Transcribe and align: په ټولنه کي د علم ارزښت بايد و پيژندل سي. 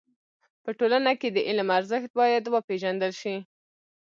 په 0.63 0.69
ټولنه 0.79 1.11
کي 1.21 1.29
د 1.31 1.37
علم 1.47 1.67
ارزښت 1.79 2.11
بايد 2.19 2.43
و 2.49 2.53
پيژندل 2.67 3.11
سي. 3.21 3.35